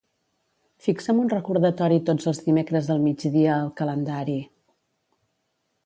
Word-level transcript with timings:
Fixa'm 0.85 1.19
un 1.23 1.27
recordatori 1.33 2.01
tots 2.09 2.31
els 2.33 2.41
dimecres 2.47 2.91
al 2.95 3.05
migdia 3.07 3.55
al 3.61 3.71
calendari. 3.83 4.41